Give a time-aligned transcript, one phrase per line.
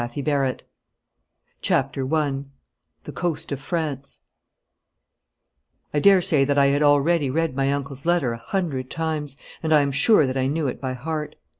[0.15, 0.63] THE END
[1.61, 2.41] CHAPTER I
[3.03, 4.21] THE COAST OF FRANCE
[5.93, 9.71] I dare say that I had already read my uncle's letter a hundred times, and
[9.71, 11.35] I am sure that I knew it by heart.